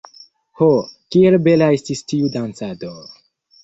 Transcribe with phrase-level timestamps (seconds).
[0.61, 0.69] Ho,
[1.17, 2.95] kiel bela estis tiu dancado!